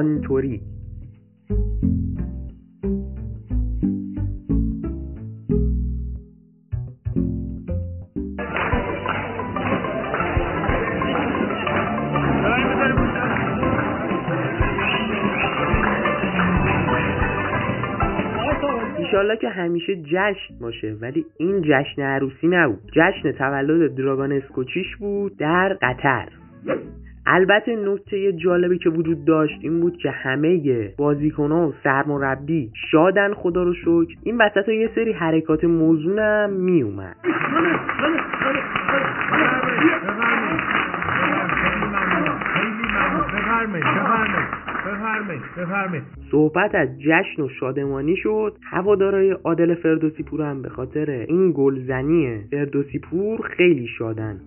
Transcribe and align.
آنتوری 0.00 0.60
ایشالله 18.98 19.36
که 19.36 19.48
همیشه 19.48 19.96
جشن 19.96 20.58
باشه 20.60 20.96
ولی 21.00 21.26
این 21.38 21.62
جشن 21.62 22.02
عروسی 22.02 22.48
نبود. 22.48 22.92
جشن 22.92 23.32
تولد 23.32 23.94
دراگان 23.94 24.32
اسکوچیش 24.32 24.96
بود 24.96 25.36
در 25.36 25.78
قطر. 25.82 26.39
البته 27.32 27.76
نکته 27.76 28.32
جالبی 28.32 28.78
که 28.78 28.90
وجود 28.90 29.24
داشت 29.24 29.58
این 29.62 29.80
بود 29.80 29.96
که 29.96 30.10
همه 30.10 30.88
بازیکنها 30.98 31.68
و 31.68 31.72
سرمربی 31.84 32.70
شادن 32.90 33.34
خدا 33.34 33.62
رو 33.62 33.74
شکر. 33.74 34.14
این 34.24 34.38
وسط 34.40 34.68
یه 34.68 34.90
سری 34.94 35.12
حرکات 35.12 35.64
موزونم 35.64 36.50
می 36.50 36.82
اومد. 36.82 37.16
صحبت 46.30 46.74
از 46.74 46.88
جشن 47.00 47.42
و 47.42 47.48
شادمانی 47.60 48.16
شد. 48.16 48.56
هوادارای 48.70 49.30
عادل 49.30 49.74
فردوسی 49.74 50.22
پور 50.22 50.42
هم 50.42 50.62
به 50.62 50.68
خاطر 50.68 51.10
این 51.10 51.52
گلزنی 51.56 52.44
فردوسی 52.50 52.98
پور 52.98 53.40
خیلی 53.56 53.86
شادن. 53.98 54.40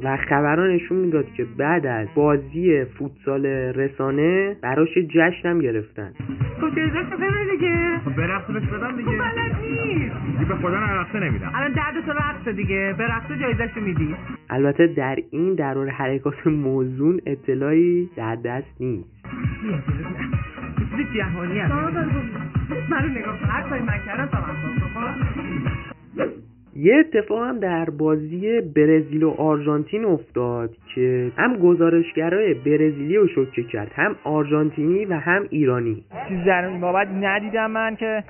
و 0.00 0.16
خبران 0.16 0.70
نشون 0.70 0.98
می‌داد 0.98 1.32
که 1.32 1.44
بعد 1.58 1.86
از 1.86 2.08
بازی 2.14 2.84
فوتسال 2.84 3.46
رسانه 3.46 4.56
براش 4.62 4.88
جشن 5.08 5.48
هم 5.48 5.58
گرفتن. 5.58 6.12
خب 6.60 6.76
جایزه 6.76 7.02
بده 7.16 7.56
دیگه. 7.56 7.98
خب 8.04 8.16
برقصه 8.16 8.52
بهش 8.52 8.68
بدم 8.68 8.96
دیگه. 8.96 9.10
خب 9.10 9.18
بلد 9.18 9.56
نیست. 9.60 10.14
دیگه 10.32 10.44
به 10.48 10.54
خدا 10.54 10.80
نرقصه 10.80 11.20
نمیدم. 11.20 11.52
الان 11.54 11.72
درد 11.72 12.06
تو 12.06 12.12
رقصه 12.12 12.52
دیگه. 12.52 12.94
به 12.98 13.04
رقصه 13.04 13.38
جایزش 13.38 13.76
میدی. 13.76 14.16
البته 14.50 14.86
در 14.86 15.16
این 15.30 15.54
در 15.54 15.74
مورد 15.74 15.88
حرکات 15.88 16.46
موزون 16.46 17.20
اطلاعی 17.26 18.10
در 18.16 18.34
دست 18.34 18.76
نیست. 18.80 19.26
چیز 20.96 21.06
جهانی 21.16 21.58
هست 21.58 21.72
منو 22.90 23.08
نگاه 23.08 23.38
کن. 23.40 23.46
هر 23.46 23.62
کاری 23.68 23.82
من 23.82 23.98
کردم 24.06 24.26
تا 24.26 24.38
من 24.40 26.28
یه 26.78 26.96
اتفاق 26.96 27.42
هم 27.42 27.58
در 27.58 27.90
بازی 27.90 28.60
برزیل 28.60 29.22
و 29.22 29.30
آرژانتین 29.30 30.04
افتاد 30.04 30.70
که 30.94 31.32
هم 31.36 31.56
گزارشگرای 31.56 32.54
برزیلی 32.54 33.16
رو 33.16 33.28
شوکه 33.28 33.62
کرد 33.62 33.92
هم 33.94 34.16
آرژانتینی 34.24 35.04
و 35.04 35.14
هم 35.14 35.46
ایرانی. 35.50 36.04
چیز 36.28 36.44
در 36.46 36.64
این 36.64 36.80
بابت 36.80 37.08
ندیدم 37.08 37.70
من 37.70 37.96
که 37.96 38.24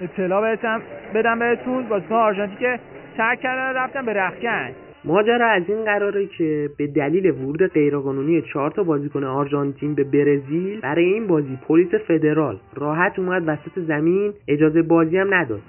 اطلاع 0.00 0.40
بهتم 0.40 0.82
بدم 1.14 1.38
بهتون. 1.38 1.88
بازیکن 1.88 2.14
آرژانتین 2.14 2.58
که 2.58 2.78
ترک 3.16 3.40
کردن 3.40 3.78
رفتن 3.78 4.06
به 4.06 4.12
رخکن. 4.12 4.70
ماجرا 5.04 5.48
از 5.48 5.62
این 5.68 5.84
قراره 5.84 6.26
که 6.26 6.70
به 6.78 6.86
دلیل 6.86 7.30
ورود 7.30 7.66
غیرقانونی 7.66 8.42
چهار 8.42 8.70
تا 8.70 8.82
بازیکن 8.82 9.24
آرژانتین 9.24 9.94
به 9.94 10.04
برزیل 10.04 10.80
برای 10.80 11.04
این 11.04 11.26
بازی 11.26 11.58
پلیس 11.68 11.94
فدرال 12.08 12.58
راحت 12.74 13.18
اومد 13.18 13.42
وسط 13.46 13.78
زمین 13.86 14.32
اجازه 14.48 14.82
بازی 14.82 15.18
هم 15.18 15.34
نداد. 15.34 15.60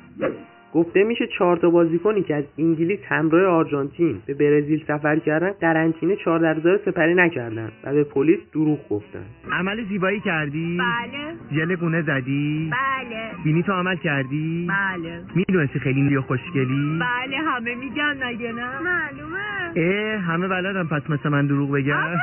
گفته 0.74 1.04
میشه 1.04 1.28
چهار 1.38 1.58
تا 1.58 1.70
بازیکنی 1.70 2.24
که 2.24 2.36
از 2.36 2.44
انگلیس 2.58 3.00
همراه 3.08 3.46
آرژانتین 3.46 4.22
به 4.26 4.34
برزیل 4.34 4.84
سفر 4.88 5.20
کردن 5.20 5.52
قرنطینه 5.52 6.16
14 6.16 6.54
روزه 6.54 6.80
سپری 6.86 7.14
نکردن 7.14 7.72
و 7.84 7.94
به 7.94 8.04
پلیس 8.04 8.40
دروغ 8.54 8.90
گفتن. 8.90 9.26
عمل 9.52 9.84
زیبایی 9.90 10.20
کردی؟ 10.20 10.78
بله. 10.80 11.60
ژل 11.60 11.76
گونه 11.76 12.02
زدی؟ 12.02 12.72
بله. 12.72 13.44
بینی 13.44 13.64
تو 13.64 13.72
عمل 13.72 13.96
کردی؟ 13.96 14.68
بله. 14.70 15.22
می‌دونستی 15.36 15.80
خیلی 15.80 16.02
نیو 16.02 16.22
خوشگلی؟ 16.22 17.00
بله 17.00 17.38
همه 17.38 17.76
میگن 17.76 18.24
نگه 18.24 18.52
نه؟ 18.52 18.80
معلومه. 18.80 19.72
اه 19.76 20.20
همه 20.20 20.48
بلدم 20.48 20.88
پس 20.88 21.10
مثل 21.10 21.30
من 21.30 21.48
دروغ 21.48 21.72
بگم 21.72 22.16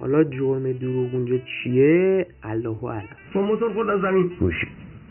حالا 0.00 0.24
جرم 0.24 0.72
دروغ 0.72 1.14
اونجا 1.14 1.36
چیه؟ 1.38 2.26
الله 2.42 2.84
اعلم. 2.84 3.08
با 3.34 3.42
موتور 3.42 3.72
خورد 3.72 3.88
از 3.88 4.00
زمین. 4.00 4.30
گوشی 4.40 4.66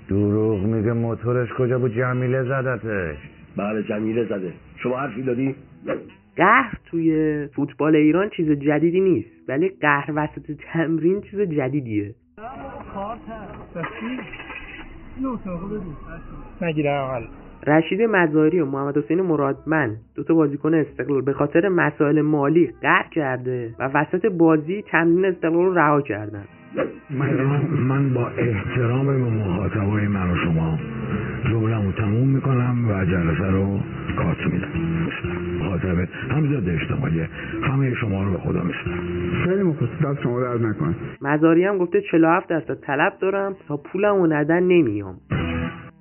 دروغ 0.09 0.59
میگه 0.59 0.93
موتورش 0.93 1.53
کجا 1.53 1.79
بود؟ 1.79 1.93
جمیله 1.93 2.43
زدتش. 2.43 3.17
بله 3.57 3.83
جمیله 3.83 4.25
زده. 4.25 4.53
شما 4.77 4.97
حرفی 4.97 5.21
دادی؟ 5.21 5.55
قهر 6.35 6.73
توی 6.85 7.47
فوتبال 7.47 7.95
ایران 7.95 8.29
چیز 8.29 8.51
جدیدی 8.51 9.01
نیست. 9.01 9.49
ولی 9.49 9.69
قهر 9.81 10.11
وسط 10.15 10.51
تمرین 10.73 11.21
چیز 11.21 11.39
جدیدیه. 11.39 12.15
رشید 17.67 18.01
مزاری 18.01 18.59
و 18.59 18.65
محمد 18.65 18.97
حسین 18.97 19.21
مرادمند 19.21 19.97
دو 20.15 20.23
تا 20.23 20.33
بازیکن 20.33 20.73
استقلال. 20.73 21.21
به 21.21 21.33
خاطر 21.33 21.67
مسائل 21.67 22.21
مالی 22.21 22.71
قهر 22.81 23.09
کرده 23.11 23.75
و 23.79 23.89
وسط 23.93 24.25
بازی 24.25 24.81
تمرین 24.81 25.25
استقلال 25.25 25.65
رو 25.65 25.73
رها 25.73 26.01
کردن. 26.01 26.43
من, 27.09 27.61
من 27.79 28.13
با 28.13 28.27
احترام 28.27 29.05
به 29.05 29.17
من 30.17 30.31
و 30.31 30.35
شما. 30.35 30.79
جمله‌مو 31.43 31.91
تموم 31.91 32.27
می‌کنم 32.27 32.89
و 32.89 33.05
جلسه 33.05 33.51
رو 33.51 33.79
کات 34.17 34.37
میدم. 34.53 34.67
خاطر 35.69 36.07
همزاد 36.29 36.69
اجتماعی. 36.69 37.21
همه 37.63 37.93
شما 37.93 38.23
رو 38.23 38.31
به 38.31 38.37
خدا 38.37 38.63
میسپارم. 38.63 38.99
خیلی 39.45 39.63
مخلص. 39.63 39.89
دست 40.03 40.23
شما 40.23 40.41
درد 40.41 40.61
نکنه. 40.61 40.95
مزاری 41.21 41.63
هم 41.63 41.77
گفته 41.77 42.01
47 42.01 42.49
درصد 42.49 42.79
طلب 42.81 43.13
دارم 43.21 43.55
تا 43.67 43.77
پولمو 43.77 44.27
ندن 44.27 44.63
نمیام. 44.63 45.15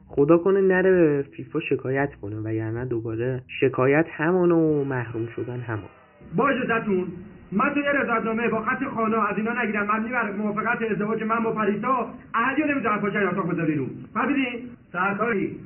خدا 0.06 0.38
کنه 0.38 0.60
نره 0.60 0.91
به 0.91 1.25
فیفا 1.37 1.60
شکایت 1.60 2.09
کنه 2.22 2.37
وگرنه 2.37 2.84
دوباره 2.84 3.43
شکایت 3.60 4.06
همانو 4.10 4.81
و 4.81 4.84
محروم 4.84 5.26
شدن 5.37 5.60
همان 5.60 5.91
با 6.37 6.49
اجازتون 6.49 7.05
من 7.52 7.74
تو 7.74 7.80
یه 7.80 7.92
رضایتنامه 7.92 8.48
با 8.48 8.60
خط 8.60 8.84
خانه 8.84 9.30
از 9.30 9.38
اینا 9.38 9.62
نگیرم. 9.62 9.82
مبنی 9.82 10.12
بر 10.12 10.32
موافقت 10.32 10.82
ازدواج 10.82 11.22
من 11.22 11.42
با 11.42 11.52
پریسا. 11.52 12.10
اهلی 12.34 12.62
رو 12.62 12.68
نمی‌ذارم 12.68 13.00
پاشن 13.00 13.26
اتاق 13.26 13.52
بذاری 13.52 13.74
رو. 13.74 13.86
فهمیدی؟ 14.14 14.70
سرکاری. 14.92 15.56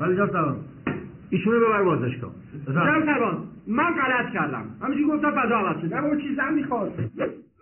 ولی 0.00 0.16
جان 0.16 0.28
سلام 0.28 0.56
ایشونو 1.30 1.60
ببر 1.60 1.82
بازداشتگاه. 1.82 2.30
جان 2.66 3.06
سلام 3.06 3.44
من 3.66 3.94
غلط 3.94 4.32
کردم. 4.32 4.64
همینجوری 4.82 5.16
گفتم 5.16 5.30
فضا 5.30 5.58
عوض 5.58 5.80
شد. 5.80 5.94
نه 5.94 6.02
بابا 6.02 6.16
چیزم 6.16 6.52
می‌خواد 6.54 6.92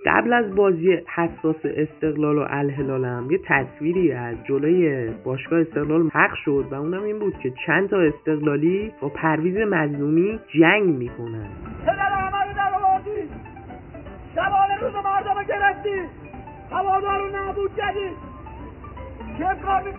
قبل 0.07 0.33
از 0.33 0.55
بازی 0.55 0.99
حساس 1.15 1.57
استقلال 1.65 2.39
و 2.39 2.45
الهلال 2.49 3.05
هم 3.05 3.31
یه 3.31 3.41
تصویری 3.47 4.13
از 4.13 4.37
جلوی 4.49 5.11
باشگاه 5.25 5.61
استقلال 5.61 6.11
حق 6.13 6.35
شد 6.45 6.67
و 6.71 6.75
اونم 6.75 7.03
این 7.03 7.19
بود 7.19 7.35
که 7.43 7.53
چند 7.67 7.89
تا 7.89 8.01
استقلالی 8.01 8.93
با 9.01 9.09
پرویز 9.09 9.57
مظلومی 9.57 10.41
جنگ 10.61 10.85
می‌کنن. 10.85 11.47
شبانه 14.37 14.81
روز 14.81 14.95
مردم 15.05 15.43
گرفتی. 15.43 16.01
هوادار 16.71 17.19
رو 17.19 17.29
نابود 17.29 17.71
کردی. 17.77 18.11
چه 19.39 19.45
کار 19.67 19.83
می 19.83 19.93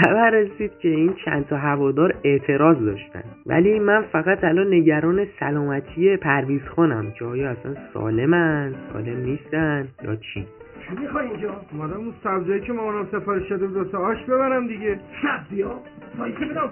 خبر 0.00 0.30
رسید 0.30 0.78
که 0.78 0.88
این 0.88 1.14
چند 1.24 1.46
تا 1.46 1.56
هوادار 1.56 2.14
اعتراض 2.24 2.76
داشتن. 2.84 3.22
ولی 3.46 3.78
من 3.78 4.02
فقط 4.02 4.44
الان 4.44 4.74
نگران 4.74 5.26
سلامتی 5.40 6.16
پرویز 6.16 6.62
خانم 6.76 7.10
که 7.10 7.24
آیا 7.24 7.50
اصلا 7.50 7.74
سالمن؟ 7.94 8.74
سالم 8.92 9.24
نیستن؟ 9.24 9.88
یا 10.02 10.16
چی؟ 10.16 10.46
چی 10.88 10.96
می‌خوای 11.00 11.26
اینجا؟ 11.26 11.60
اومدم 11.72 11.96
اون 11.96 12.14
سبزیایی 12.24 12.60
که 12.60 12.72
مامانم 12.72 13.06
سفارش 13.12 13.48
شده 13.48 13.66
بود 13.66 13.76
واسه 13.76 13.98
آش 13.98 14.24
ببرم 14.24 14.66
دیگه. 14.66 15.00
سبزی 15.22 15.62
ها 15.62 15.80
وایسو 16.18 16.44
بدم. 16.44 16.70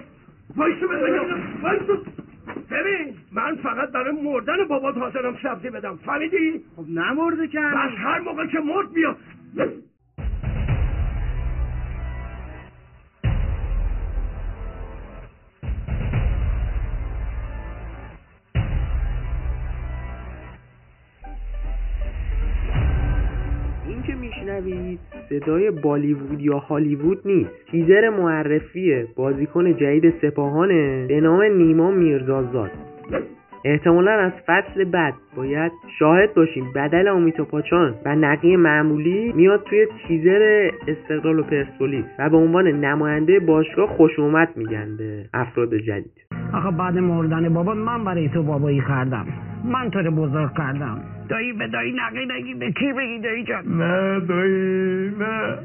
وایسو 0.56 0.88
بدم 0.88 1.62
وایسو. 1.62 1.96
ببین 2.70 3.14
من 3.32 3.56
فقط 3.56 3.92
برای 3.92 4.22
مردن 4.22 4.64
بابات 4.68 4.96
حاضرم 4.96 5.36
سبزی 5.42 5.70
بدم. 5.70 5.96
فهمیدی؟ 5.96 6.64
خب 6.76 6.84
نمرده 6.88 7.48
که. 7.48 7.58
بس 7.58 7.98
هر 7.98 8.18
موقع 8.20 8.46
که 8.46 8.58
مرد 8.58 8.92
بیا 8.92 9.16
که 24.08 24.14
میشنوید. 24.14 24.98
صدای 25.28 25.70
بالیوود 25.70 26.40
یا 26.40 26.58
هالیوود 26.58 27.18
نیست. 27.24 27.50
تیزر 27.70 28.08
معرفی 28.08 29.04
بازیکن 29.16 29.76
جدید 29.76 30.14
سپاهانه. 30.22 31.06
به 31.08 31.20
نام 31.20 31.42
نیما 31.42 31.90
میرزازاد. 31.90 32.70
احتمالا 33.64 34.10
از 34.10 34.32
فصل 34.46 34.84
بعد 34.84 35.14
باید 35.36 35.72
شاهد 35.98 36.34
باشیم. 36.34 36.72
بدل 36.74 37.08
امیتا 37.08 37.44
پاچان 37.44 37.94
و 38.04 38.16
نقی 38.16 38.56
معمولی 38.56 39.32
میاد 39.32 39.64
توی 39.70 39.86
تیزر 40.08 40.70
استقلال 40.88 41.38
و 41.38 41.42
پرسپولیس 41.42 42.04
و 42.18 42.30
به 42.30 42.36
عنوان 42.36 42.66
نماینده 42.66 43.40
باشگاه 43.40 43.88
خوش 43.88 44.18
اومد 44.18 44.48
میگن 44.56 44.96
به 44.98 45.24
افراد 45.34 45.74
جدید. 45.74 46.26
آخه 46.54 46.70
بعد 46.70 46.98
مردن 46.98 47.54
بابا 47.54 47.74
من 47.74 48.04
برای 48.04 48.28
تو 48.28 48.42
بابایی 48.42 48.82
کردم. 48.88 49.26
من 49.64 49.90
تو 49.90 49.98
رو 49.98 50.10
بزرگ 50.10 50.50
کردم. 50.56 51.17
دایی 51.28 51.52
به 51.52 51.68
دایی 51.68 51.92
نقی 51.92 52.26
نگی 52.26 52.54
به 52.54 52.72
کی 52.72 52.92
بگی 52.92 53.18
دایی 53.18 53.44
جان؟ 53.44 53.64
نه 53.66 54.20
دایی 54.20 55.10
نه. 55.18 55.58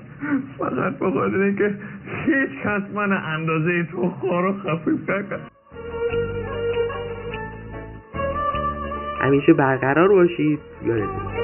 فقط 0.57 0.99
به 0.99 1.11
خاطر 1.11 1.37
اینکه 1.37 1.75
هیچ 2.25 2.49
کس 2.63 2.81
من 2.93 3.11
اندازه 3.11 3.83
تو 3.83 4.09
خار 4.09 4.45
و 4.45 4.53
خفیف 4.53 5.09
نکرد. 5.09 5.51
همیشه 9.21 9.53
برقرار 9.53 10.07
باشید. 10.07 10.59
یادتون 10.85 11.42